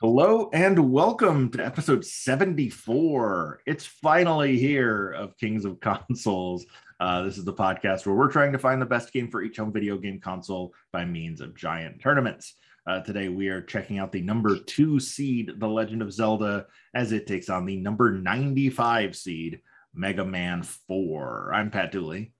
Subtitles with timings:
[0.00, 3.62] Hello and welcome to episode 74.
[3.66, 6.64] It's finally here of Kings of Consoles.
[7.00, 9.58] Uh, this is the podcast where we're trying to find the best game for each
[9.58, 12.54] home video game console by means of giant tournaments.
[12.88, 17.12] Uh, today we are checking out the number two seed, The Legend of Zelda, as
[17.12, 19.60] it takes on the number 95 seed,
[19.94, 21.52] Mega Man 4.
[21.54, 22.32] I'm Pat Dooley.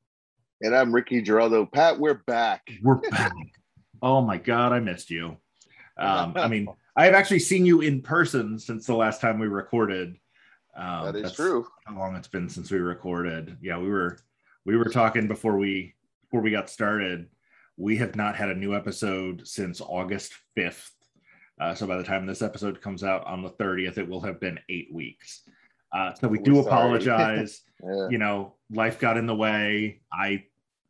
[0.61, 1.71] And I'm Ricky Geraldo.
[1.71, 2.69] Pat, we're back.
[2.83, 3.33] We're back.
[4.03, 5.37] oh my God, I missed you.
[5.97, 9.47] Um, I mean, I have actually seen you in person since the last time we
[9.47, 10.17] recorded.
[10.77, 11.65] Um, that is true.
[11.85, 13.57] How long it's been since we recorded?
[13.61, 14.19] Yeah, we were
[14.65, 15.95] we were talking before we
[16.25, 17.29] before we got started.
[17.77, 20.93] We have not had a new episode since August fifth.
[21.61, 24.41] Uh, so by the time this episode comes out on the thirtieth, it will have
[24.41, 25.43] been eight weeks.
[25.93, 26.67] Uh, so we we're do sorry.
[26.67, 27.63] apologize.
[27.83, 28.09] yeah.
[28.11, 30.01] You know, life got in the way.
[30.13, 30.45] I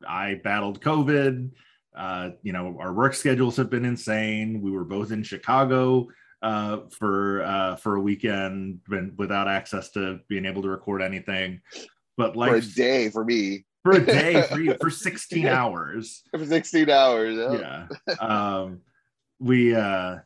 [0.06, 1.50] I battled COVID.
[1.96, 4.61] Uh, you know, our work schedules have been insane.
[4.61, 6.08] We were both in Chicago
[6.42, 8.80] uh, for uh, for a weekend
[9.16, 11.61] without access to being able to record anything.
[12.19, 16.22] But like for a day for me, for a day for you for 16 hours.
[16.30, 17.36] For 16 hours.
[17.36, 17.86] Yeah.
[18.06, 18.14] yeah.
[18.14, 18.80] Um,
[19.38, 20.16] we uh,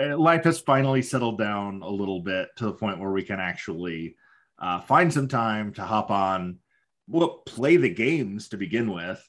[0.00, 3.38] uh, life has finally settled down a little bit to the point where we can
[3.38, 4.16] actually
[4.58, 6.58] uh, find some time to hop on.
[7.06, 9.22] Well, play the games to begin with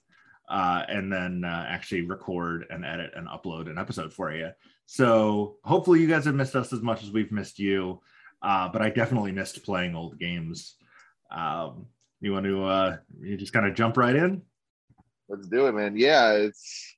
[0.47, 4.51] uh, and then uh, actually record and edit and upload an episode for you.
[4.85, 8.01] So hopefully you guys have missed us as much as we've missed you.
[8.41, 10.75] Uh, but I definitely missed playing old games.
[11.31, 11.87] Um,
[12.21, 14.41] you want to uh, you just kind of jump right in?
[15.29, 15.95] Let's do it, man.
[15.97, 16.95] Yeah, it's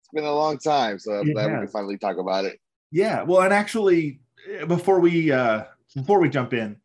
[0.00, 2.60] it's been a long time, so I'm glad we can finally talk about it.
[2.90, 4.20] Yeah, well, and actually,
[4.66, 5.64] before we uh,
[5.94, 6.76] before we jump in,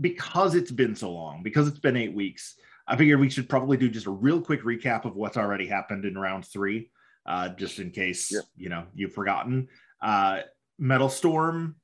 [0.00, 3.76] because it's been so long, because it's been eight weeks, I figured we should probably
[3.76, 6.90] do just a real quick recap of what's already happened in round three,
[7.26, 8.44] uh, just in case yep.
[8.56, 9.68] you know you've forgotten.
[10.02, 10.40] Uh,
[10.78, 11.76] Metal Storm,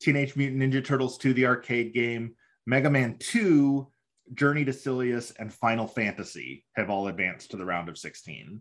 [0.00, 3.86] Teenage Mutant Ninja Turtles 2, the arcade game, Mega Man 2,
[4.34, 8.60] Journey to Silius, and Final Fantasy have all advanced to the round of 16,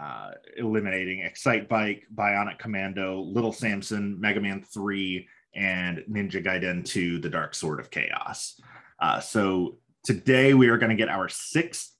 [0.00, 7.30] uh, eliminating Excitebike, Bionic Commando, Little Samson, Mega Man 3, and Ninja Gaiden 2, The
[7.30, 8.60] Dark Sword of Chaos.
[9.00, 11.90] Uh, so Today, we are going to get our sixth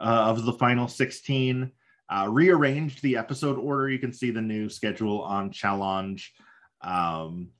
[0.00, 1.70] uh, of the final 16.
[2.08, 3.90] Uh, rearranged the episode order.
[3.90, 6.30] You can see the new schedule on Challonge.
[6.80, 7.50] Um,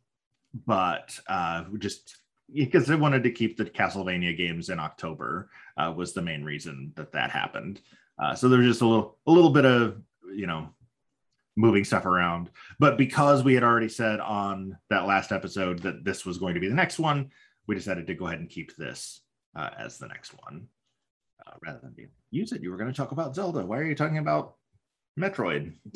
[0.54, 2.16] but uh, just
[2.52, 6.92] because they wanted to keep the Castlevania games in October uh, was the main reason
[6.96, 7.80] that that happened.
[8.18, 10.00] Uh, so there's just a little, a little bit of,
[10.34, 10.68] you know,
[11.56, 12.50] moving stuff around.
[12.78, 16.60] But because we had already said on that last episode that this was going to
[16.60, 17.30] be the next one,
[17.66, 19.20] we decided to go ahead and keep this
[19.56, 20.66] uh, as the next one
[21.46, 22.62] uh, rather than being use it.
[22.62, 23.64] You were going to talk about Zelda.
[23.64, 24.56] Why are you talking about
[25.18, 25.74] Metroid?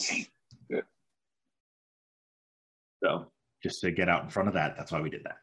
[3.02, 3.26] so
[3.62, 5.38] just to get out in front of that, that's why we did that.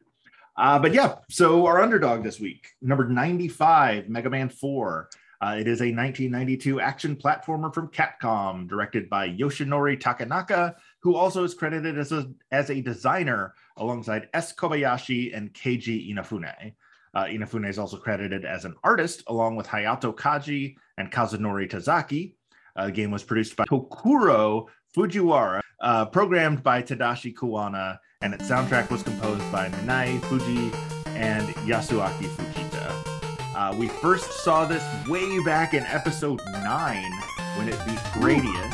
[0.57, 5.09] Uh, but yeah, so our underdog this week, number 95, Mega Man 4.
[5.41, 11.43] Uh, it is a 1992 action platformer from Capcom, directed by Yoshinori Takenaka, who also
[11.43, 14.55] is credited as a, as a designer alongside S.
[14.55, 16.73] Kobayashi and Keiji Inafune.
[17.13, 22.35] Uh, Inafune is also credited as an artist along with Hayato Kaji and Kazunori Tazaki.
[22.75, 28.49] Uh, the game was produced by Tokuro Fujiwara, uh, programmed by Tadashi Kuwana, and its
[28.49, 30.73] soundtrack was composed by Minae Fujii
[31.15, 33.55] and Yasuaki Fujita.
[33.55, 37.11] Uh, we first saw this way back in episode 9
[37.57, 38.73] when it beat Gradius,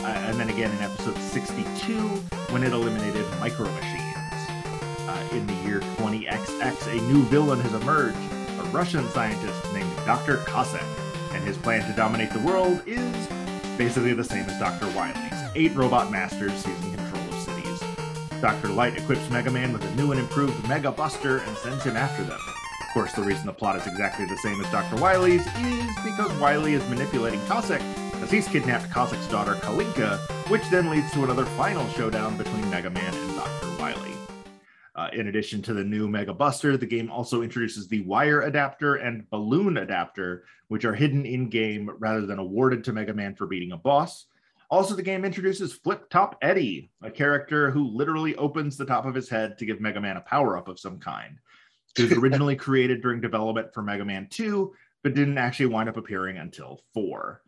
[0.00, 1.98] uh, and then again in episode 62
[2.50, 4.06] when it eliminated Micro Machine
[5.36, 8.16] in the year 20XX, a new villain has emerged,
[8.58, 10.38] a Russian scientist named Dr.
[10.38, 10.82] Cossack,
[11.32, 13.28] and his plan to dominate the world is
[13.76, 14.86] basically the same as Dr.
[14.96, 15.16] Wily's
[15.54, 17.05] eight robot masters seizing cities.
[18.40, 18.68] Dr.
[18.68, 22.22] Light equips Mega Man with a new and improved Mega Buster and sends him after
[22.22, 22.38] them.
[22.80, 25.00] Of course, the reason the plot is exactly the same as Dr.
[25.02, 27.82] Wily's is because Wily is manipulating Cossack
[28.22, 30.18] as he's kidnapped Cossack's daughter Kalinka,
[30.50, 33.68] which then leads to another final showdown between Mega Man and Dr.
[33.78, 34.12] Wily.
[34.94, 38.96] Uh, in addition to the new Mega Buster, the game also introduces the wire adapter
[38.96, 43.46] and balloon adapter, which are hidden in game rather than awarded to Mega Man for
[43.46, 44.26] beating a boss.
[44.70, 49.14] Also, the game introduces Flip Top Eddie, a character who literally opens the top of
[49.14, 51.38] his head to give Mega Man a power up of some kind.
[51.96, 54.72] It was originally created during development for Mega Man 2,
[55.02, 57.42] but didn't actually wind up appearing until four.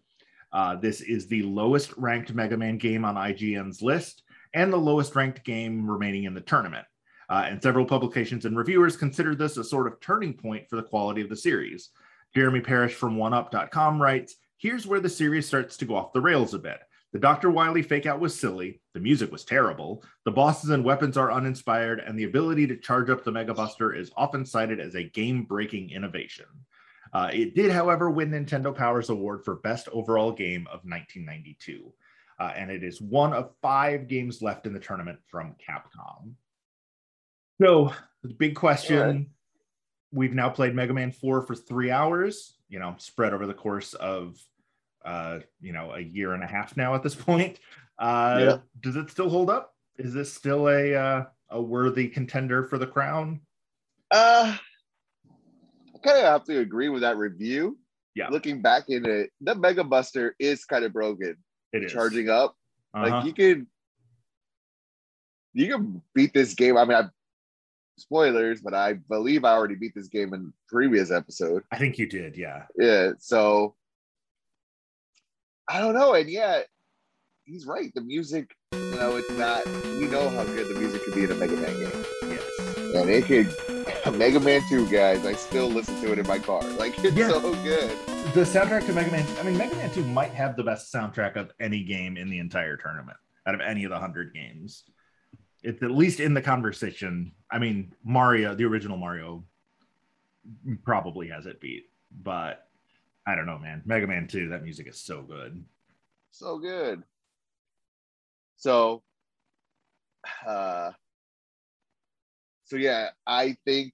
[0.53, 4.23] Uh, this is the lowest ranked Mega Man game on IGN's list
[4.55, 6.87] and the lowest ranked game remaining in the tournament.
[7.29, 10.82] Uh, and several publications and reviewers consider this a sort of turning point for the
[10.82, 11.91] quality of the series.
[12.35, 16.55] Jeremy Parish from OneUp.com writes Here's where the series starts to go off the rails
[16.55, 16.79] a bit.
[17.13, 17.51] The Dr.
[17.51, 22.01] Wily fake out was silly, the music was terrible, the bosses and weapons are uninspired,
[22.01, 25.45] and the ability to charge up the Mega Buster is often cited as a game
[25.45, 26.45] breaking innovation.
[27.13, 31.93] Uh, it did, however, win Nintendo Power's award for Best Overall Game of 1992.
[32.39, 36.35] Uh, and it is one of five games left in the tournament from Capcom.
[37.61, 39.27] So, the big question right.
[40.13, 43.95] we've now played Mega Man 4 for three hours, you know, spread over the course
[43.95, 44.37] of,
[45.05, 47.59] uh, you know, a year and a half now at this point.
[47.99, 48.59] Uh, yeah.
[48.81, 49.75] Does it still hold up?
[49.97, 53.41] Is this still a, uh, a worthy contender for the crown?
[54.11, 54.56] Uh,
[55.95, 57.79] I kind of have to agree with that review.
[58.15, 58.29] Yeah.
[58.29, 61.37] Looking back in it, the Mega Buster is kind of broken.
[61.73, 62.55] It is charging up.
[62.95, 63.09] Uh-huh.
[63.09, 63.67] Like you could,
[65.55, 66.77] you can beat this game.
[66.77, 67.05] I mean, I
[67.99, 71.65] spoilers, but I believe I already beat this game in previous episode.
[71.73, 72.65] I think you did, yeah.
[72.79, 73.11] Yeah.
[73.19, 73.75] So
[75.69, 76.67] I don't know, and yet,
[77.44, 77.93] he's right.
[77.94, 79.67] The music, you know, it's not.
[79.67, 82.05] We know how good the music could be in a Mega Man game.
[82.23, 82.94] Yes.
[82.94, 83.55] And it could
[84.19, 85.26] Mega Man 2, guys.
[85.26, 86.62] I still listen to it in my car.
[86.62, 87.29] Like it's yeah.
[87.29, 87.91] so good.
[88.32, 91.37] The soundtrack to Mega Man, I mean, Mega Man 2 might have the best soundtrack
[91.37, 94.85] of any game in the entire tournament out of any of the hundred games.
[95.62, 97.32] It's at least in the conversation.
[97.50, 99.44] I mean, Mario, the original Mario,
[100.82, 102.68] probably has it beat, but
[103.29, 103.83] I don't know, man.
[103.85, 105.63] Mega Man 2, that music is so good.
[106.31, 107.03] So good.
[108.57, 109.03] So
[110.47, 110.93] uh
[112.65, 113.93] so yeah, I think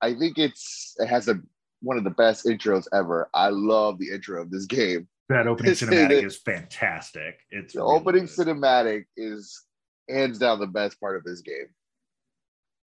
[0.00, 1.40] I think it's it has a
[1.82, 3.28] one of the best intros ever.
[3.34, 5.08] I love the intro of this game.
[5.28, 7.40] That opening cinematic is fantastic.
[7.50, 8.46] It's the really opening good.
[8.46, 9.64] cinematic is
[10.08, 11.68] hands down the best part of this game.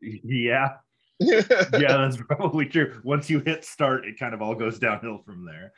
[0.02, 0.78] Yeah.
[1.80, 3.00] yeah, that's probably true.
[3.04, 5.74] Once you hit start, it kind of all goes downhill from there.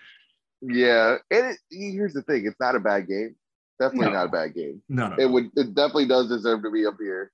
[0.61, 3.35] Yeah, and it, here's the thing: it's not a bad game.
[3.79, 4.13] Definitely no.
[4.13, 4.81] not a bad game.
[4.89, 5.49] No, no, it would.
[5.55, 7.31] It definitely does deserve to be up here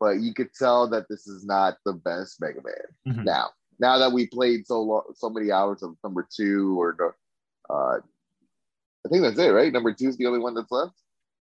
[0.00, 3.14] but you could tell that this is not the best Mega Man.
[3.14, 3.24] Mm-hmm.
[3.24, 7.14] Now, now that we played so long, so many hours of number two or
[7.68, 7.98] uh,
[9.06, 9.72] I think that's it, right?
[9.72, 10.94] Number two is the only one that's left.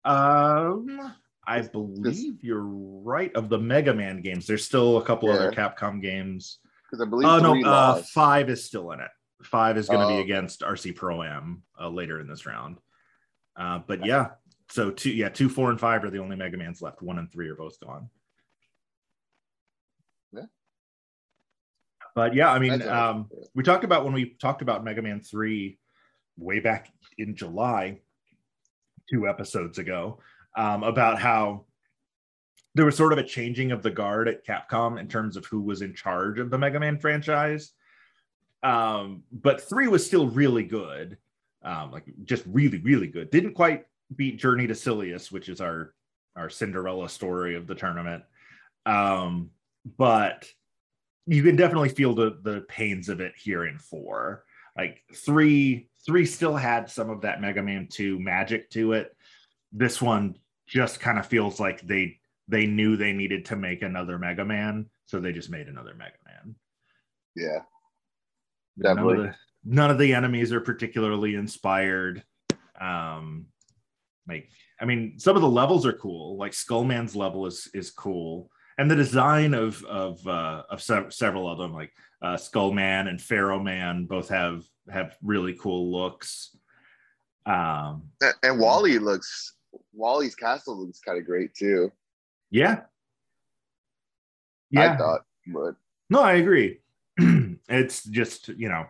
[0.05, 1.13] Um,
[1.49, 3.35] I believe you're right.
[3.35, 5.35] Of the Mega Man games, there's still a couple yeah.
[5.35, 6.59] other Capcom games.
[6.85, 7.27] Because I believe.
[7.27, 9.09] Oh no, uh, five is still in it.
[9.43, 10.23] Five is going to be oh.
[10.23, 12.77] against RC Pro Am uh, later in this round.
[13.57, 14.27] Uh, but yeah,
[14.69, 17.01] so two, yeah, two, four, and five are the only Mega Mans left.
[17.01, 18.09] One and three are both gone.
[20.31, 20.45] Yeah.
[22.15, 25.77] But yeah, I mean, um, we talked about when we talked about Mega Man 3
[26.37, 28.01] way back in July,
[29.09, 30.19] two episodes ago,
[30.59, 31.63] um, about how
[32.75, 35.61] there was sort of a changing of the guard at Capcom in terms of who
[35.61, 37.71] was in charge of the Mega Man franchise.
[38.61, 41.17] Um, but three was still really good,
[41.63, 43.31] um, like just really, really good.
[43.31, 45.93] Didn't quite beat Journey to Silius, which is our
[46.35, 48.23] our Cinderella story of the tournament.
[48.85, 49.51] Um,
[49.97, 50.45] but
[51.25, 54.43] you can definitely feel the the pains of it here in four.
[54.75, 59.15] Like three, three still had some of that Mega Man 2 magic to it.
[59.71, 60.35] This one
[60.69, 64.89] just kind of feels like they they knew they needed to make another Mega Man,
[65.05, 66.55] so they just made another Mega Man.
[67.35, 67.61] Yeah.
[68.81, 69.15] Definitely.
[69.15, 69.35] None of the,
[69.75, 72.23] none of the enemies are particularly inspired.
[72.79, 73.47] Um
[74.27, 74.49] like
[74.81, 76.37] I mean, some of the levels are cool.
[76.37, 78.49] Like Skullman's level is is cool
[78.79, 83.07] and the design of of uh, of se- several of them, like uh, Skull Man
[83.07, 86.55] and Pharaoh Man, both have have really cool looks.
[87.45, 89.55] Um, and, and Wally looks
[89.93, 91.91] Wally's castle looks kind of great too.
[92.51, 92.81] Yeah,
[94.71, 94.93] yeah.
[94.93, 95.75] I thought, but
[96.09, 96.79] no, I agree.
[97.69, 98.85] it's just you know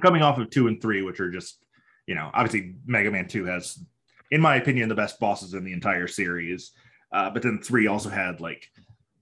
[0.00, 1.64] coming off of two and three, which are just
[2.06, 3.84] you know obviously Mega Man two has,
[4.30, 6.72] in my opinion, the best bosses in the entire series.
[7.12, 8.70] Uh, but then three also had like,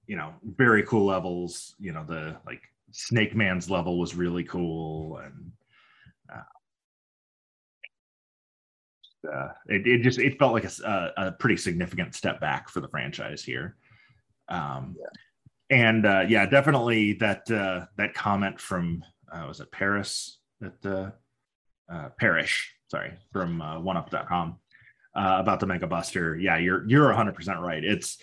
[0.06, 1.74] you know, very cool levels.
[1.78, 2.62] You know, the like
[2.92, 5.52] Snake Man's level was really cool, and
[6.32, 6.42] uh,
[9.30, 12.88] uh, it, it just it felt like a, a, pretty significant step back for the
[12.88, 13.76] franchise here.
[14.48, 15.76] Um, yeah.
[15.76, 21.10] And uh, yeah, definitely that uh, that comment from uh, was it Paris that uh,
[21.92, 24.58] uh, Parish, sorry, from uh, OneUp.com
[25.14, 26.36] uh, about the Mega Buster.
[26.36, 27.84] Yeah, you're you're 100 percent right.
[27.84, 28.18] It's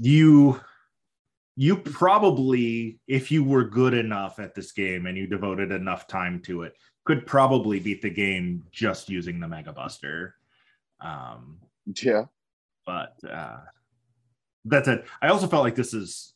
[0.00, 0.60] you
[1.56, 6.40] you probably, if you were good enough at this game and you devoted enough time
[6.40, 6.72] to it,
[7.10, 10.36] could probably beat the game just using the Mega Buster.
[11.00, 11.58] Um,
[12.00, 12.26] yeah,
[12.86, 13.58] but uh,
[14.64, 15.04] that's it.
[15.20, 16.34] I also felt like this is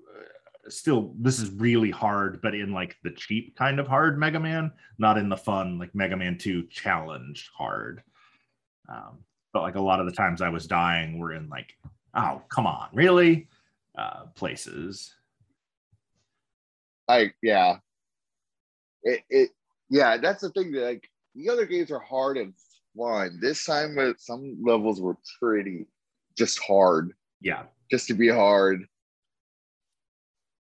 [0.00, 4.40] uh, still this is really hard, but in like the cheap kind of hard Mega
[4.40, 8.02] Man, not in the fun like Mega Man Two challenge hard.
[8.88, 9.18] Um,
[9.52, 11.76] but like a lot of the times I was dying were in like,
[12.14, 13.48] oh come on, really?
[13.94, 15.14] Uh, places.
[17.08, 17.76] Like yeah,
[19.02, 19.50] it it
[19.90, 22.54] yeah that's the thing that like the other games are hard and
[22.96, 23.38] fun.
[23.40, 25.86] This time, some levels were pretty
[26.36, 27.12] just hard.
[27.40, 28.86] Yeah, just to be hard.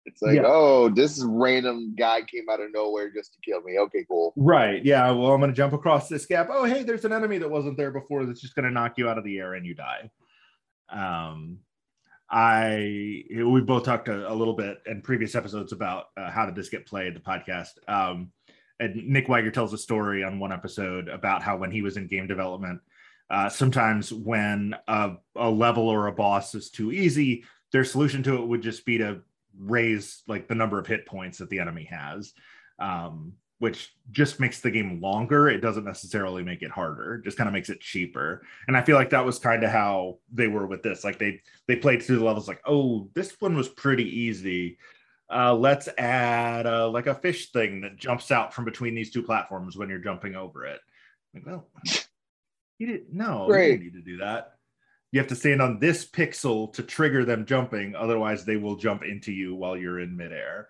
[0.06, 0.44] It's like, yeah.
[0.46, 3.78] oh, this random guy came out of nowhere just to kill me.
[3.78, 4.34] Okay, cool.
[4.36, 4.84] Right.
[4.84, 5.12] Yeah.
[5.12, 6.48] Well, I'm going to jump across this gap.
[6.50, 9.08] Oh, hey, there's an enemy that wasn't there before that's just going to knock you
[9.08, 10.10] out of the air and you die.
[10.90, 11.60] Um,
[12.32, 16.56] I we both talked a, a little bit in previous episodes about uh, how did
[16.56, 17.72] this get played, the podcast.
[17.88, 18.32] Um,
[18.80, 22.08] and Nick Wiger tells a story on one episode about how when he was in
[22.08, 22.80] game development,
[23.30, 28.36] uh, sometimes when a, a level or a boss is too easy, their solution to
[28.36, 29.22] it would just be to
[29.60, 32.34] raise like the number of hit points that the enemy has,
[32.80, 35.50] um, which just makes the game longer.
[35.50, 38.42] It doesn't necessarily make it harder; it just kind of makes it cheaper.
[38.68, 41.04] And I feel like that was kind of how they were with this.
[41.04, 44.78] Like they they played through the levels like, oh, this one was pretty easy.
[45.32, 49.22] Uh, let's add uh, like a fish thing that jumps out from between these two
[49.22, 50.80] platforms when you're jumping over it.
[51.34, 51.70] Like, well,
[52.80, 53.14] you didn't.
[53.14, 53.66] No, Great.
[53.66, 54.54] you didn't need to do that.
[55.12, 57.96] You have to stand on this pixel to trigger them jumping.
[57.96, 60.70] Otherwise, they will jump into you while you're in midair.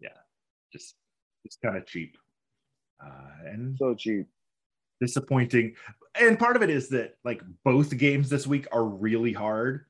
[0.00, 0.08] Yeah,
[0.72, 0.94] just
[1.44, 2.16] it's kind of cheap.
[3.04, 4.26] Uh, and so cheap
[5.00, 5.74] disappointing
[6.18, 9.84] and part of it is that like both games this week are really hard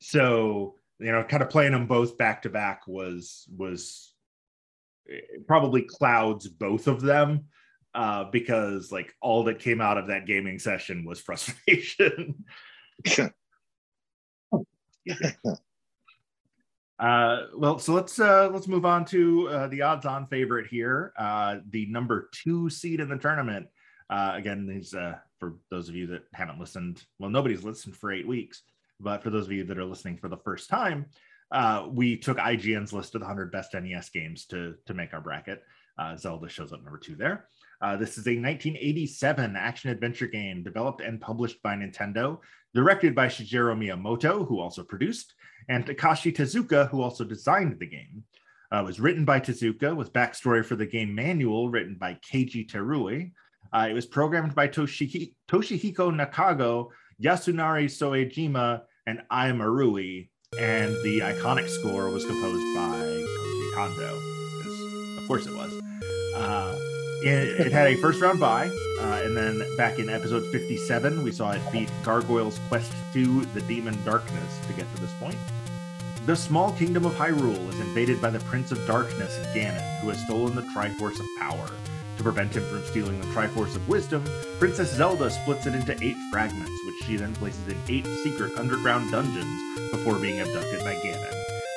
[0.00, 4.14] so you know kind of playing them both back to back was was
[5.10, 7.44] eh, probably clouds both of them
[7.94, 12.44] uh, because like all that came out of that gaming session was frustration.
[16.98, 21.56] uh, well, so let's uh, let's move on to uh, the odds-on favorite here, uh,
[21.70, 23.66] the number two seed in the tournament.
[24.08, 27.02] Uh, again, these uh, for those of you that haven't listened.
[27.18, 28.62] Well, nobody's listened for eight weeks,
[29.00, 31.06] but for those of you that are listening for the first time,
[31.52, 35.20] uh, we took IGN's list of the 100 best NES games to to make our
[35.20, 35.62] bracket.
[35.98, 37.48] Uh, Zelda shows up number two there.
[37.80, 42.38] Uh, this is a 1987 action adventure game developed and published by Nintendo,
[42.74, 45.34] directed by Shigeru Miyamoto, who also produced,
[45.68, 48.24] and Takashi Tezuka, who also designed the game.
[48.72, 53.32] Uh, was written by Tezuka with backstory for the game manual written by Keiji Terui.
[53.72, 56.88] Uh, it was programmed by Toshihiko Nakago,
[57.22, 65.22] Yasunari Soejima, and Ai Marui, and the iconic score was composed by Koji Kondo.
[65.22, 65.72] Of course it was.
[66.34, 66.76] Uh,
[67.22, 68.68] it, it, had a first round bye,
[69.00, 73.62] uh, and then back in episode 57, we saw it beat Gargoyle's Quest to the
[73.62, 75.38] Demon Darkness to get to this point.
[76.26, 80.20] The small kingdom of Hyrule is invaded by the Prince of Darkness, Ganon, who has
[80.24, 81.70] stolen the Triforce of Power.
[82.16, 84.24] To prevent him from stealing the Triforce of Wisdom,
[84.58, 89.10] Princess Zelda splits it into eight fragments, which she then places in eight secret underground
[89.10, 91.32] dungeons before being abducted by Ganon.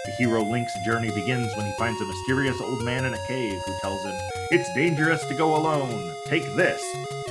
[0.05, 3.59] The hero Link's journey begins when he finds a mysterious old man in a cave
[3.65, 4.15] who tells him,
[4.51, 6.81] It's dangerous to go alone, take this,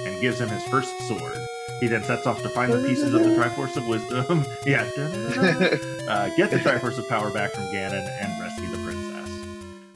[0.07, 1.39] and gives him his first sword.
[1.81, 4.45] He then sets off to find the pieces of the Triforce of Wisdom.
[4.67, 4.83] yeah.
[6.09, 8.48] uh, get the Triforce of Power back from Ganon and rescue the princess.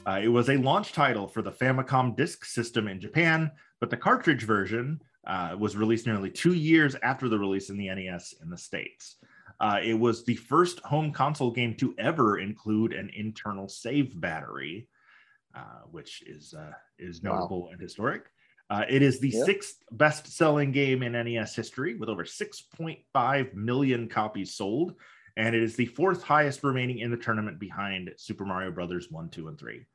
[0.05, 3.97] Uh, it was a launch title for the Famicom Disk System in Japan, but the
[3.97, 8.49] cartridge version uh, was released nearly two years after the release in the NES in
[8.49, 9.15] the States.
[9.59, 14.87] Uh, it was the first home console game to ever include an internal save battery,
[15.55, 17.69] uh, which is uh, is notable wow.
[17.71, 18.25] and historic.
[18.69, 19.45] Uh, it is the yep.
[19.45, 24.95] sixth best-selling game in NES history, with over 6.5 million copies sold,
[25.37, 29.29] and it is the fourth highest remaining in the tournament behind Super Mario Brothers one,
[29.29, 29.85] two, and three.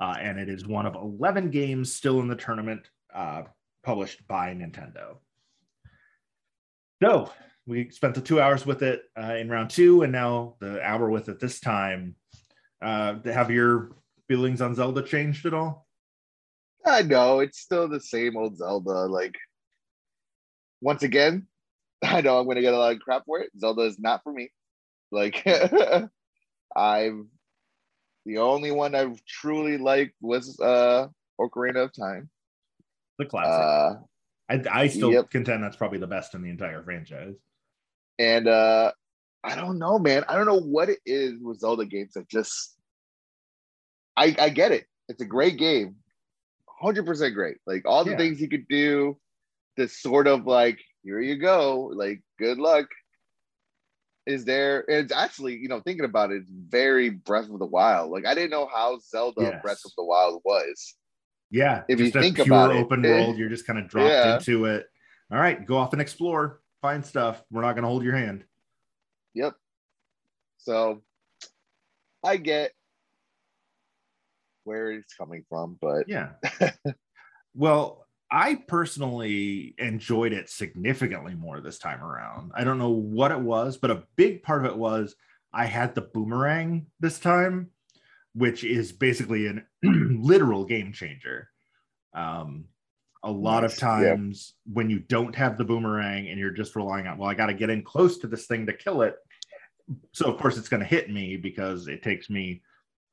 [0.00, 3.42] Uh, and it is one of 11 games still in the tournament uh,
[3.82, 5.16] published by Nintendo.
[7.02, 7.30] So
[7.66, 11.10] we spent the two hours with it uh, in round two, and now the hour
[11.10, 12.16] with it this time.
[12.80, 13.96] Uh, have your
[14.28, 15.86] feelings on Zelda changed at all?
[16.84, 19.06] I know it's still the same old Zelda.
[19.06, 19.34] Like,
[20.80, 21.46] once again,
[22.04, 23.50] I know I'm gonna get a lot of crap for it.
[23.58, 24.50] Zelda is not for me.
[25.16, 25.42] Like,
[26.76, 27.24] I've
[28.26, 31.08] the only one I've truly liked was uh
[31.40, 32.28] Ocarina of Time.
[33.18, 33.50] The classic.
[33.50, 33.94] Uh,
[34.48, 35.30] I, I still yep.
[35.30, 37.34] contend that's probably the best in the entire franchise
[38.18, 38.92] and uh,
[39.44, 40.24] I don't know, man.
[40.28, 42.76] I don't know what it is with Zelda games that just
[44.16, 44.86] I I get it.
[45.08, 45.96] It's a great game.
[46.82, 47.56] 100% great.
[47.66, 48.16] Like all the Yeah.
[48.18, 49.18] things you could do,
[49.76, 52.86] this sort of like, here you go, like good luck
[54.26, 54.84] is there.
[54.88, 58.10] It's actually, you know, thinking about it, very Breath of the Wild.
[58.10, 59.62] Like I didn't know how Zelda Yes.
[59.62, 60.94] Breath of the Wild was.
[61.50, 63.38] Yeah, If you a think pure about it, open eh, world.
[63.38, 64.36] You're just kind of dropped yeah.
[64.36, 64.86] into it.
[65.30, 67.42] All right, go off and explore, find stuff.
[67.50, 68.44] We're not going to hold your hand.
[69.34, 69.54] Yep.
[70.58, 71.02] So
[72.24, 72.72] I get
[74.64, 76.30] where it's coming from, but Yeah.
[77.54, 82.52] well, I personally enjoyed it significantly more this time around.
[82.54, 85.14] I don't know what it was, but a big part of it was
[85.52, 87.70] I had the boomerang this time,
[88.34, 89.64] which is basically an
[90.22, 91.48] literal game changer.
[92.14, 92.64] Um,
[93.22, 93.80] a lot of Nice.
[93.80, 93.86] Yeah.
[94.10, 97.46] times when you don't have the boomerang and you're just relying on, well, I got
[97.46, 99.16] to get in close to this thing to kill it.
[100.12, 102.62] So, of course, it's going to hit me because it takes me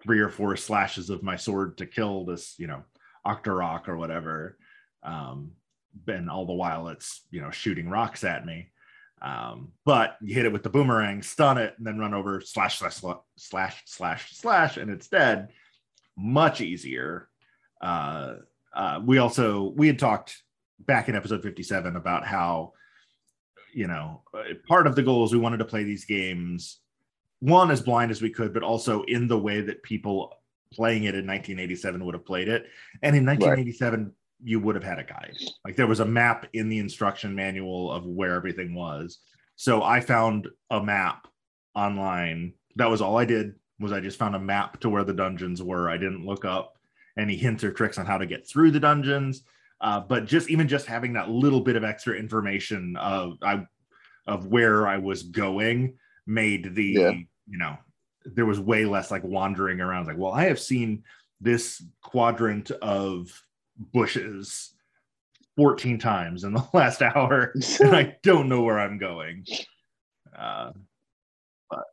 [0.01, 2.83] three or four slashes of my sword to kill this, you know,
[3.25, 4.57] Octorok or whatever.
[5.03, 5.51] Um,
[6.07, 8.69] and all the while it's, you know, shooting rocks at me.
[9.21, 12.79] Um, but you hit it with the boomerang, stun it, and then run over slash
[12.79, 13.01] slash
[13.37, 15.49] slash slash slash and it's dead.
[16.17, 17.29] Much easier.
[17.81, 18.35] Uh,
[18.73, 20.41] uh, we also we had talked
[20.79, 22.73] back in episode 57 about how
[23.73, 26.79] you know uh, part of the goal is we wanted to play these games
[27.39, 30.33] one as blind as we could but also in the way that people
[30.71, 32.65] playing it in 1987 would have played it
[33.01, 34.11] and in 1987
[34.43, 35.37] you would have had a guide.
[35.65, 39.19] Like there was a map in the instruction manual of where everything was.
[39.55, 41.27] So i found a map
[41.75, 42.53] online.
[42.75, 45.61] That was all i did was i just found a map to where the dungeons
[45.63, 45.89] were.
[45.89, 46.73] I didn't look up
[47.17, 49.43] any hints or tricks on how to get through the dungeons.
[49.81, 53.65] Uh, but just even just having that little bit of extra information of I,
[54.27, 55.95] of where I was going
[56.25, 57.11] made the Yeah.
[57.47, 57.77] you know
[58.25, 60.07] there was way less like wandering around.
[60.07, 61.03] Like well I have seen
[61.41, 63.29] this quadrant of
[63.77, 64.73] bushes
[65.55, 69.45] 14 times in the last hour and I don't know where I'm going.
[70.37, 70.71] Uh,
[71.69, 71.83] but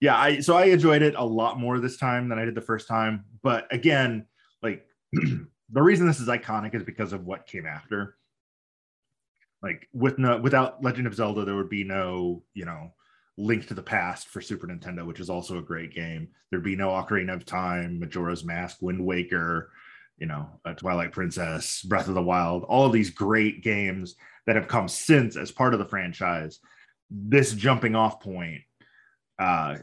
[0.00, 2.60] yeah, I so I enjoyed it a lot more this time than I did the
[2.60, 3.24] first time.
[3.42, 4.26] But again,
[4.62, 8.16] like the reason this is iconic is because of what came after.
[9.62, 12.92] Like with no without Legend of Zelda, there would be no, you know,
[13.36, 16.28] Link to the Past for Super Nintendo, which is also a great game.
[16.50, 19.70] There'd be no Ocarina of Time, Majora's Mask, Wind Waker,
[20.20, 24.14] you know, uh, Twilight Princess, Breath of the Wild, all of these great games
[24.46, 26.60] that have come since as part of the franchise.
[27.10, 28.60] This jumping off point,
[29.38, 29.76] uh,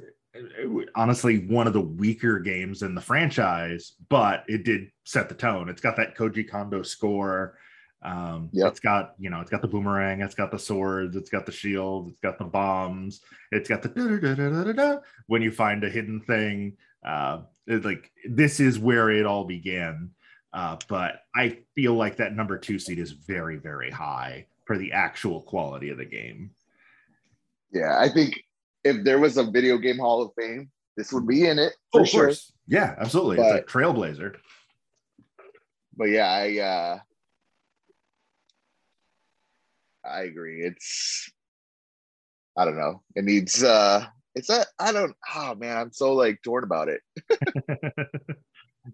[0.95, 5.67] honestly, one of the weaker games in the franchise, but it did set the tone.
[5.67, 7.58] It's got that Koji Kondo score.
[8.04, 8.71] Um, Yep.
[8.71, 11.52] It's got, you know, it's got the boomerang, it's got the swords, it's got the
[11.52, 13.21] shield, it's got the bombs,
[13.52, 13.89] it's got the
[15.26, 16.78] when you find a hidden thing.
[17.04, 20.12] Uh, it's like this is where it all began.
[20.53, 24.91] Uh, but I feel like that number two seed is very, very high for the
[24.93, 26.51] actual quality of the game.
[27.71, 28.39] yeah, I think
[28.83, 32.05] if there was a video game Hall of Fame, this would be in it for
[32.05, 32.31] sure.
[32.67, 33.38] Yeah, absolutely.
[33.38, 34.36] But- it's a trailblazer.
[35.95, 36.99] But yeah, I uh
[40.05, 40.62] I agree.
[40.63, 41.31] It's
[42.57, 43.01] I don't know.
[43.15, 44.05] It needs uh
[44.36, 47.01] it's a I don't oh man, I'm so like torn about it.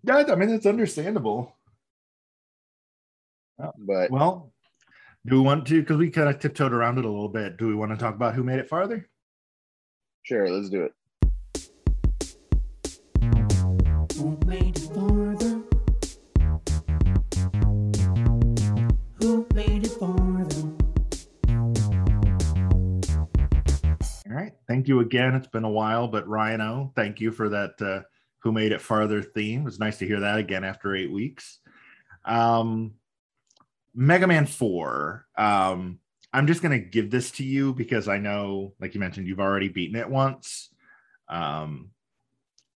[0.03, 1.55] Yeah, I mean it's understandable.
[3.57, 4.51] But Well,
[5.25, 7.57] do we want to because we kind of tiptoed around it a little bit?
[7.57, 9.09] Do we want to talk about who made it farther?
[10.23, 10.93] sure, let's do it.
[14.15, 15.61] Who made it farther?
[19.21, 20.69] Who made it farther?
[24.29, 24.53] All right.
[24.67, 25.35] Thank you again.
[25.35, 28.01] It's been a while, but Ryan O, thank you for that uh,
[28.43, 29.61] Who Made It Farther theme.
[29.61, 31.59] It was nice to hear that again after eight weeks.
[32.25, 32.93] Um,
[33.95, 35.25] Mega Man 4.
[35.37, 35.99] Um,
[36.33, 39.39] I'm just going to give this to you because I know, like you mentioned, you've
[39.39, 40.69] already beaten it once.
[41.29, 41.91] Um,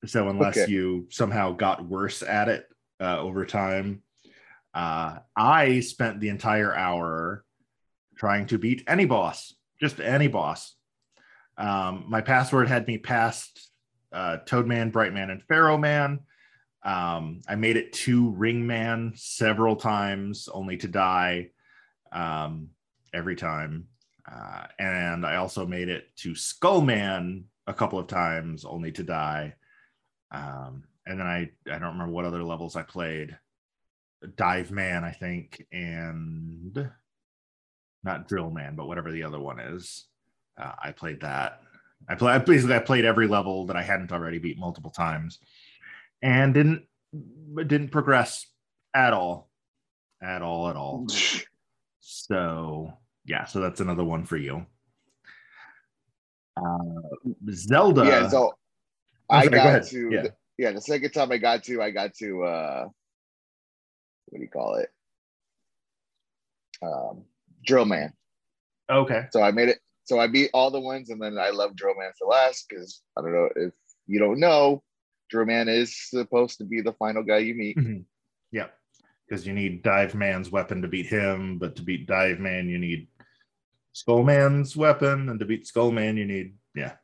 [0.05, 0.71] so unless Okay.
[0.71, 2.69] you somehow got worse at it
[3.01, 4.03] uh, over time,
[4.73, 7.45] uh, I spent the entire hour
[8.17, 10.77] trying to beat any boss, just any boss.
[11.59, 13.71] Um, my password had me past
[14.17, 16.21] uh, Toadman, Brightman, and Pharaoh Man.
[16.83, 21.51] Um, I made it to Ringman several times, only to die
[22.13, 22.71] um,
[23.13, 23.89] every time.
[24.31, 29.55] Uh, and I also made it to Skullman a couple of times, only to die.
[30.31, 33.37] Um, and then I I don't remember what other levels I played.
[34.37, 36.91] Dive Man, I think, and
[38.03, 40.07] not Drill Man, but whatever the other one is.
[40.59, 41.61] Uh, I played that.
[42.09, 45.39] I play basically I played every level that I hadn't already beat multiple times,
[46.23, 46.83] and didn't
[47.57, 48.47] didn't progress
[48.95, 49.51] at all,
[50.23, 51.07] at all, at all.
[52.09, 52.93] So
[53.25, 54.65] yeah, so that's another one for you.
[56.57, 57.03] Uh,
[57.51, 58.05] Zelda.
[58.05, 58.53] yeah, so
[59.29, 59.83] I'm sorry, got ahead.
[59.89, 60.27] to Yeah.
[60.57, 60.71] yeah.
[60.71, 62.85] the second time I got to, I got to uh
[64.27, 64.89] what do you call it?
[66.81, 67.25] Um
[67.67, 68.13] Drill Man.
[68.89, 69.27] Okay.
[69.33, 71.97] So I made it so I beat all the ones and then I love Drill
[71.99, 73.73] Man for last because I don't know if
[74.07, 74.83] you don't know,
[75.31, 77.77] Drill Man is supposed to be the final guy you meet.
[77.77, 78.05] Mhm.
[78.53, 78.69] Yeah,
[79.29, 82.79] because you need Dive Man's weapon to beat him, but to beat Dive Man, you
[82.79, 83.09] need
[83.92, 86.97] Skull Man's weapon, and to beat Skull Man, you need yeah,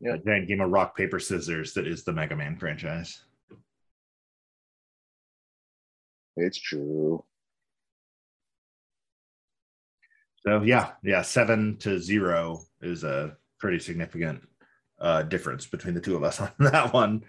[0.00, 0.14] Yeah.
[0.14, 3.22] a giant game of rock paper scissors that is the Mega Man franchise.
[6.36, 7.24] It's true.
[10.46, 14.46] So yeah, yeah, seven to zero is a pretty significant
[15.00, 17.24] uh, difference between the two of us on that one.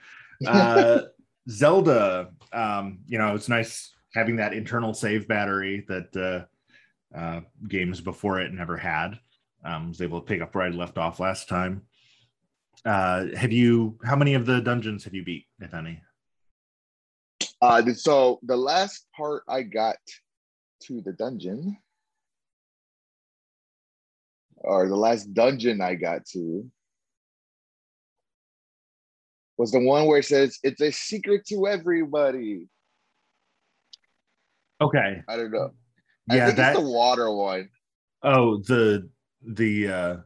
[0.45, 1.01] Uh,
[1.49, 6.47] Zelda, um, you know, it's nice having that internal save battery that
[7.13, 9.19] uh, uh, games before it never had.
[9.63, 11.81] Um, was able to pick up where I left off last time.
[12.85, 13.97] Uh, have you?
[14.05, 16.01] How many of the dungeons have you beat, if any?
[17.61, 19.97] Uh, so the last part I got
[20.83, 21.77] to the dungeon,
[24.61, 26.69] or the last dungeon I got to,
[29.57, 32.67] was the one where it says it's a secret to everybody.
[34.81, 35.71] Okay, I don't know.
[36.29, 36.75] I yeah, think that.
[36.75, 37.69] it's the water one.
[38.23, 39.09] Oh, the
[39.45, 40.17] the uh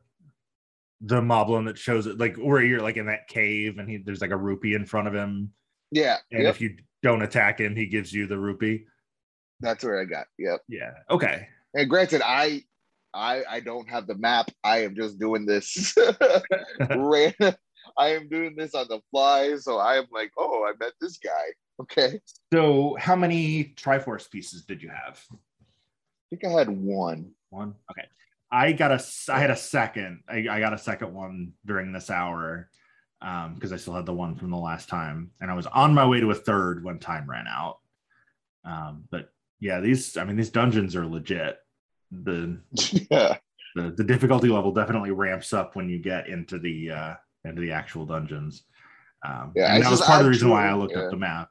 [1.02, 4.22] the moblin that shows it like where you're like in that cave and he there's
[4.22, 5.52] like a rupee in front of him.
[5.92, 8.86] Yeah, And yep, if you don't attack him, he gives you the rupee.
[9.60, 10.26] that's where I got.
[10.40, 10.62] Yep.
[10.68, 10.92] Yeah.
[11.10, 11.48] Okay.
[11.76, 12.64] And granted, I,
[13.14, 14.50] I, I don't have the map.
[14.64, 15.96] I am just doing this.
[17.98, 21.18] I am doing this on the fly, so I am like, oh, I met this
[21.18, 21.30] guy.
[21.82, 22.20] Okay,
[22.54, 25.20] So how many Triforce pieces did you have?
[25.32, 25.36] I
[26.30, 27.32] think I had one.
[27.50, 27.76] One.
[27.92, 28.08] Okay.
[28.52, 29.04] I got a.
[29.32, 30.22] I had a second.
[30.30, 32.70] I, I got a second one during this hour.
[33.22, 35.94] Um, because I still had the one from the last time, and I was on
[35.94, 37.80] my way to a third when time ran out.
[38.66, 41.58] Um, but yeah, these I mean these dungeons are legit.
[42.24, 42.60] The
[43.12, 43.38] yeah,
[43.76, 47.14] the, the difficulty level definitely ramps up when you get into the uh
[47.46, 48.64] into the actual dungeons
[49.26, 51.04] um Yeah, and that was part of the reason why i looked yeah.
[51.04, 51.50] up the map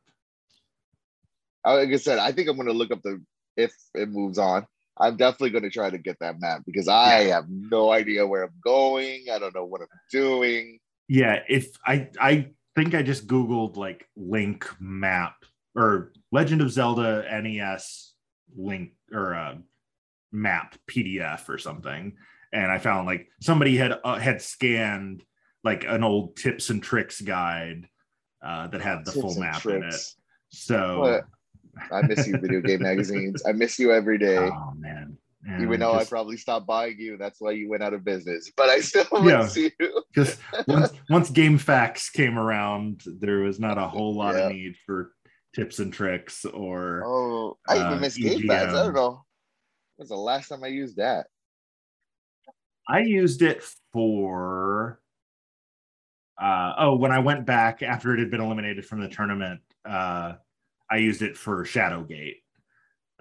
[1.65, 3.23] like I said, I think I'm gonna look up the
[3.57, 4.67] if it moves on.
[4.99, 8.61] I'm definitely gonna try to get that map because I have no idea where I'm
[8.65, 9.27] going.
[9.33, 10.79] I don't know what I'm doing.
[11.09, 15.35] yeah if i i think i just googled like link map
[15.75, 18.15] or legend of zelda nes
[18.57, 19.57] link or uh,
[20.33, 22.17] map pdf or something
[22.53, 25.23] and i found like somebody had uh, had scanned
[25.65, 27.87] like an old tips and tricks guide
[28.45, 30.01] uh, that had the Tips full map in it
[30.51, 31.25] so What?
[31.91, 33.43] I miss you, video game magazines.
[33.47, 34.37] I miss you every day.
[34.53, 35.17] oh man
[35.59, 38.51] Even And though I probably stopped buying you, that's why you went out of business.
[38.57, 39.39] But I still Yeah.
[39.43, 39.71] miss you.
[40.13, 44.49] because once once GameFAQs came around there was not a whole lot Yeah.
[44.49, 45.13] of need for
[45.55, 48.51] tips and tricks or Oh, I even Uh, miss GameFAQs.
[48.51, 49.25] I don't know.
[50.03, 51.27] When's the last time I used that?
[52.89, 53.63] i used it
[53.93, 55.01] for
[56.41, 60.33] uh oh when i went back after it had been eliminated from the tournament uh
[60.91, 62.43] i used it for shadowgate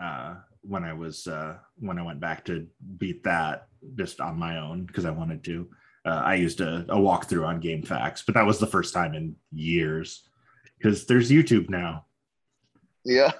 [0.02, 2.65] uh when i was uh when i went back to
[2.98, 5.70] beat that just on my own because i wanted to
[6.06, 9.36] uh, i used a, a walkthrough on GameFAQs but that was the first time in
[9.52, 10.28] years
[10.80, 12.08] because there's youtube now
[13.06, 13.36] Yep.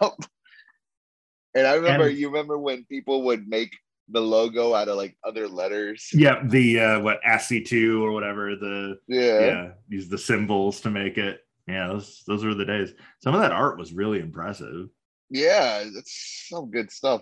[1.56, 3.76] And I remember, And- you remember when people would make
[4.08, 6.10] the logo out of like other letters?
[6.14, 9.40] Yeah, the uh what ASCII2 or whatever the Yeah.
[9.40, 11.40] yeah, use the symbols to make it.
[11.68, 12.94] Yeah, those those were the days.
[13.20, 14.88] Some of that art was really impressive.
[15.30, 15.86] Yeah.
[15.94, 17.22] That's some good stuff.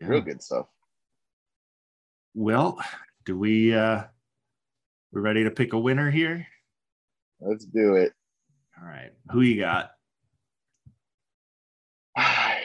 [0.00, 0.08] Yeah.
[0.08, 0.66] Real good stuff.
[2.34, 2.82] Well,
[3.24, 4.04] do we uh
[5.12, 6.46] we ready to pick a winner here?
[7.40, 8.12] Let's do it.
[8.80, 9.12] All right.
[9.30, 9.90] Who you got?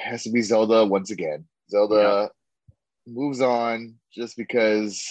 [0.07, 1.45] Has to be Zelda once again.
[1.69, 2.29] Zelda
[3.05, 5.05] moves on just because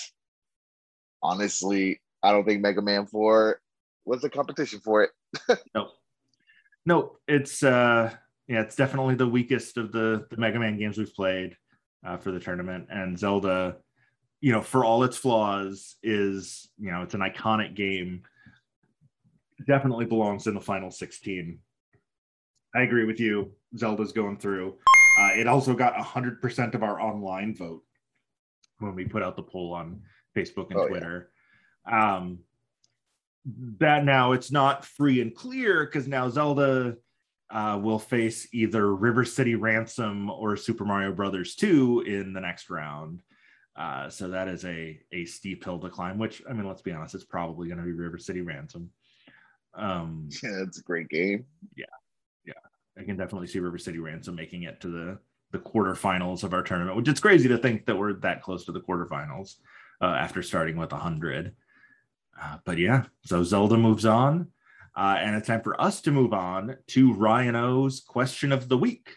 [1.22, 3.60] honestly, I don't think Mega Man 4
[4.04, 5.10] was the competition for it.
[5.74, 5.90] no.
[6.84, 7.20] Nope.
[7.26, 8.14] It's uh
[8.48, 11.56] yeah, it's definitely the weakest of the the Mega Man games we've played
[12.06, 12.86] uh, for the tournament.
[12.90, 13.76] And Zelda,
[14.40, 18.22] you know, for all its flaws, is you know, it's an iconic game.
[19.66, 21.58] Definitely belongs in the final 16.
[22.76, 23.52] I agree with you.
[23.76, 24.76] Zelda's going through.
[25.18, 27.82] Uh, it also got 100% of our online vote
[28.78, 30.02] when we put out the poll on
[30.36, 30.88] Facebook and Oh, yeah.
[30.88, 31.30] Twitter.
[31.90, 32.40] Um,
[33.78, 36.96] that now it's not free and clear because now Zelda
[37.50, 42.68] uh, will face either River City Ransom or Super Mario Brothers 2 in the next
[42.68, 43.22] round.
[43.76, 46.18] Uh, so that is a a steep hill to climb.
[46.18, 48.90] Which I mean, let's be honest, it's probably going to be River City Ransom.
[49.74, 51.44] Um, Yeah, it's a great game.
[52.98, 55.18] I can definitely see River City Ransom making it to the
[55.52, 58.72] the quarterfinals of our tournament, which it's crazy to think that we're that close to
[58.72, 59.56] the quarterfinals
[60.02, 61.54] uh, after starting with 100.
[62.40, 64.48] Uh, but yeah, so Zelda moves on,
[64.96, 68.76] uh, and it's time for us to move on to Ryan O's question of the
[68.76, 69.16] week,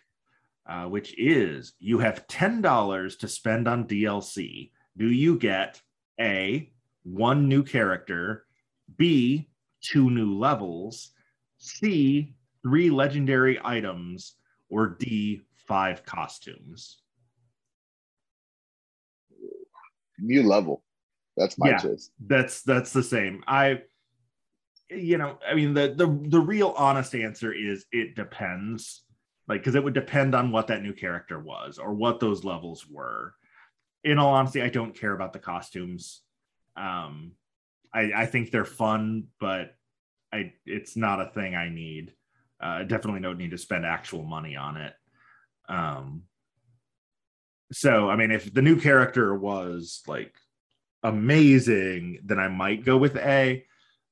[0.67, 4.71] uh, which is: You have ten dollars to spend on DLC.
[4.97, 5.81] Do you get
[6.19, 6.71] a
[7.03, 8.45] one new character,
[8.97, 9.49] B
[9.81, 11.11] two new levels,
[11.57, 14.35] C three legendary items,
[14.69, 17.01] or D, five costumes.
[20.17, 20.83] New level.
[21.37, 21.77] That's my Yeah.
[21.77, 22.11] choice.
[22.19, 23.43] That's that's the same.
[23.47, 23.83] I
[24.89, 29.03] you know, I mean the the the real honest answer is it depends.
[29.47, 32.87] Like cuz it would depend on what that new character was or what those levels
[32.87, 33.35] were.
[34.03, 36.21] In all honesty, I don't care about the costumes.
[36.75, 37.33] Um
[37.93, 39.75] I I think they're fun, but
[40.33, 42.13] I it's not a thing I need.
[42.61, 44.93] Uh, I definitely don't need to spend actual money on it.
[45.67, 46.23] Um,
[47.71, 50.33] so I mean, if the new character was like
[51.03, 53.65] amazing, then I might go with A.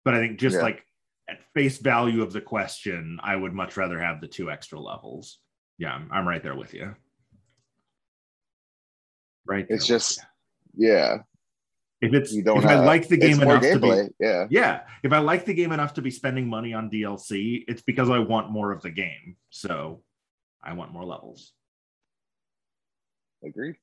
[0.06, 0.62] But I think just Yeah.
[0.62, 0.84] like
[1.30, 5.40] at face value of the question, I would much rather have the two extra levels.
[5.78, 6.96] Yeah, I'm, I'm right there with you.
[9.46, 9.66] Right.
[9.70, 10.20] It's just
[10.76, 11.18] yeah.
[12.02, 14.08] If it's You don't if I like the game enough to be.
[14.20, 14.48] Yeah.
[14.50, 18.10] yeah if i like the game enough to be spending money on dlc it's because
[18.10, 20.02] i want more of the game so
[20.64, 21.54] i want more levels
[23.44, 23.76] Agreed.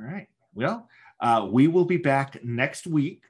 [0.00, 3.22] all right well uh, we will be back next week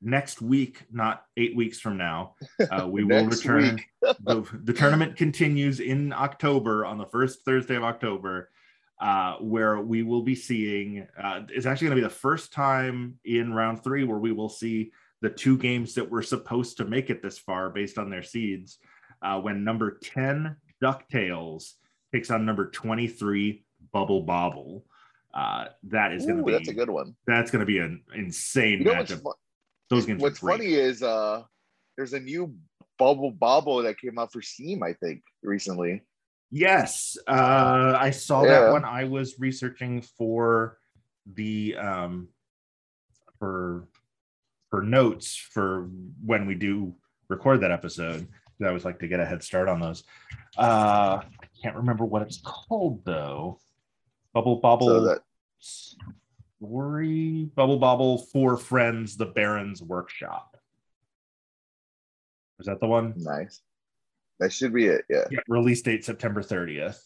[0.00, 2.34] next week not eight weeks from now
[2.70, 7.84] uh, we will return the, the tournament continues in october on the first thursday of
[7.84, 8.50] october
[9.00, 13.18] uh, where we will be seeing uh, it's actually going to be the first time
[13.24, 17.10] in round three where we will see the two games that were supposed to make
[17.10, 18.78] it this far based on their seeds
[19.22, 21.72] uh, when number 10 ducktales
[22.12, 24.84] takes on number 23 bubble bobble
[25.34, 27.14] uh, that is going to be that's a good one.
[27.26, 29.34] that's going to be an insane You know what's, matchup fu-
[29.90, 31.42] those games what's funny is uh
[31.96, 32.54] there's a new
[32.98, 36.02] bubble bobble that came out for Steam, I think, recently.
[36.50, 38.48] Yes, uh, I saw Yeah.
[38.60, 40.78] that when I was researching for
[41.34, 42.28] the um,
[43.38, 43.88] for
[44.70, 45.88] for notes for
[46.24, 46.94] when we do
[47.28, 48.26] record that episode.
[48.62, 50.04] I always like to get a head start on those.
[50.56, 53.58] Uh, I can't remember what it's called though.
[54.32, 55.20] Bubble Bobble So that
[55.58, 60.56] Story Bubble Bobble Four Friends the Baron's Workshop.
[62.60, 63.12] Is that the one?
[63.16, 63.60] nice.
[64.40, 65.04] That should be it.
[65.08, 65.24] Yeah.
[65.30, 67.00] Yeah, release date September 30th.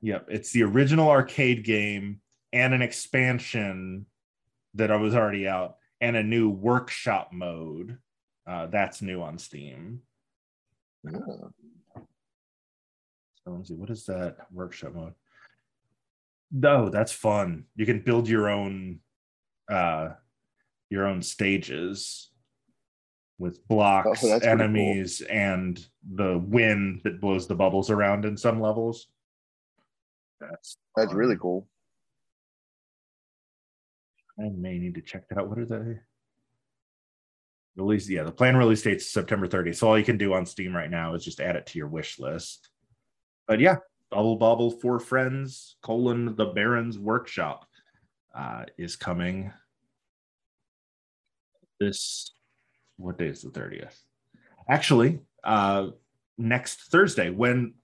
[0.00, 2.20] Yep, it's the original arcade game
[2.52, 4.06] and an expansion
[4.74, 7.98] that I was already out and a new workshop mode.
[8.46, 10.00] Uh, that's new on Steam.
[11.04, 11.18] Yeah.
[13.44, 15.14] So let's see, what is that workshop mode?
[16.50, 17.64] No, that's fun.
[17.76, 19.00] You can build your own
[19.70, 20.10] uh
[20.88, 22.30] your own stages
[23.38, 24.48] with blocks, Oh, pretty cool.
[24.50, 29.06] enemies, and the wind that blows the bubbles around in some levels.
[30.40, 31.16] That's That's fun.
[31.16, 31.68] really cool.
[34.38, 35.48] I may need to check that out.
[35.48, 35.98] What are they?
[37.76, 39.76] Release, yeah, the plan release date's September 30th.
[39.76, 41.86] So all you can do on Steam right now is just add it to your
[41.88, 42.70] wish list.
[43.46, 43.76] But yeah,
[44.10, 47.68] Bubble Bobble for Friends, colon the Baron's Workshop
[48.36, 49.52] uh, is coming
[51.78, 52.32] this
[52.98, 53.98] what day is the 30th?
[54.68, 55.88] Actually, uh
[56.36, 57.74] next Thursday when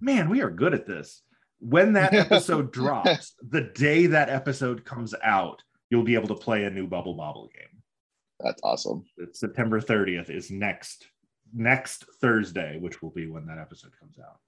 [0.00, 1.22] man, we are good at this.
[1.58, 6.64] When that episode drops, the day that episode comes out, you'll be able to play
[6.64, 7.82] a new Bubble Bobble game.
[8.40, 9.04] That's awesome.
[9.16, 11.06] It's September 30th is next
[11.54, 14.40] next Thursday, which will be when that episode comes out.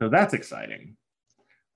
[0.00, 0.96] So that's exciting.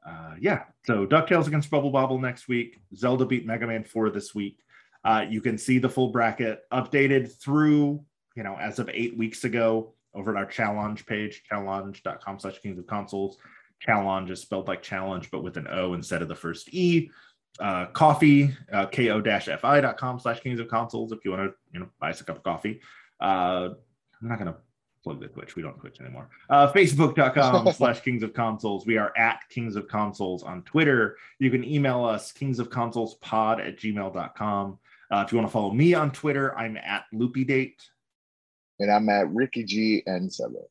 [0.06, 2.78] Uh, yeah, so DuckTales against Bubble Bobble next week.
[2.94, 4.58] Zelda beat Mega Man 4 this week.
[5.04, 8.02] Uh, you can see the full bracket updated through,
[8.36, 12.78] you know, as of eight weeks ago over at our Challonge page, challonge.com slash kings
[12.78, 13.38] of consoles.
[13.86, 17.10] Challonge is spelled like challenge, but with an O instead of the first E.
[17.60, 22.10] Uh, coffee, uh, ko-fi.com slash kings of consoles if you want to, you know, buy
[22.10, 22.80] us a cup of coffee.
[23.20, 23.70] Uh,
[24.22, 24.58] I'm not going to
[25.02, 25.56] plug the Twitch.
[25.56, 26.28] We don't Twitch anymore.
[26.48, 28.86] Uh, Facebook.com slash Kings of Consoles.
[28.86, 31.16] We are at Kings of Consoles on Twitter.
[31.38, 34.78] You can email us Kings of Consoles pod at gmail.com.
[35.12, 37.82] Uh, if you want to follow me on Twitter, I'm at Loopy Date.
[38.78, 40.62] And I'm at Ricky G and seven.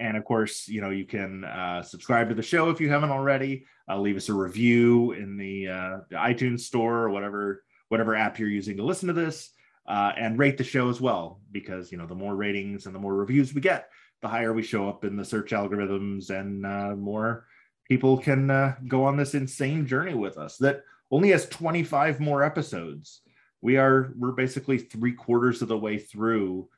[0.00, 3.10] And of course, you know, you can uh, subscribe to the show if you haven't
[3.10, 3.64] already.
[3.88, 8.36] Uh, leave us a review in the, uh, the iTunes store or whatever whatever app
[8.36, 9.50] you're using to listen to this,
[9.86, 11.40] uh, and rate the show as well.
[11.52, 13.88] Because you know, the more ratings and the more reviews we get,
[14.20, 17.46] the higher we show up in the search algorithms, and uh, more
[17.88, 20.56] people can uh, go on this insane journey with us.
[20.56, 23.20] That only has 25 more episodes.
[23.66, 26.68] We are we're basically three quarters of the way through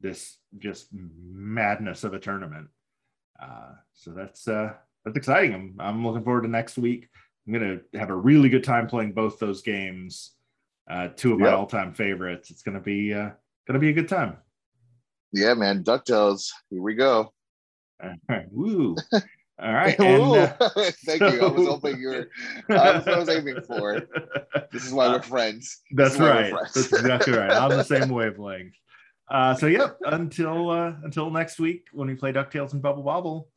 [0.00, 2.68] this just madness of a tournament.
[3.42, 4.74] Uh, so that's uh,
[5.04, 5.52] that's exciting.
[5.52, 7.08] I'm I'm looking forward to next week.
[7.44, 10.34] I'm gonna have a really good time playing both those games.
[10.88, 11.58] Uh, two of my Yep.
[11.58, 12.52] all-time favorites.
[12.52, 13.30] It's gonna be uh,
[13.66, 14.36] gonna be a good time.
[15.32, 15.82] Yeah, man.
[15.82, 16.50] DuckTales.
[16.70, 17.32] Here we go.
[18.00, 18.94] All right, woo!
[19.60, 20.52] All right, and, uh,
[21.04, 21.40] Thank you.
[21.40, 22.30] I was hoping you were.
[22.68, 24.06] That's what I was aiming for.
[24.70, 25.80] This is why we're friends.
[25.92, 26.50] That's This is why we're right.
[26.52, 26.74] friends.
[26.74, 27.50] That's exactly right.
[27.52, 28.74] On the same wavelength.
[29.30, 33.48] Uh, so yeah, until uh, until next week when we play Ducktales and Bubble Bobble,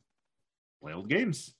[0.82, 1.52] play old games.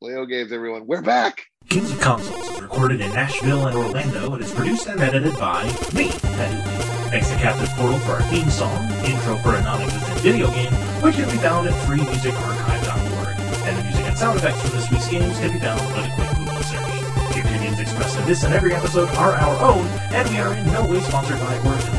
[0.00, 0.86] Leo games, everyone.
[0.86, 1.46] We're back.
[1.68, 5.64] Kings of Consoles is recorded in Nashville and Orlando and is produced and edited by
[5.94, 7.10] me, Matt Dooley.
[7.10, 10.72] Thanks to Captive Portal for our theme song, intro for a non-existent video game,
[11.02, 12.65] which can be found at freemusicarchive.org.
[14.16, 17.34] sound effects for this week's games can be found with a quick Google search.
[17.34, 20.64] The opinions expressed in this and every episode are our own, and we are in
[20.72, 21.95] no way sponsored by or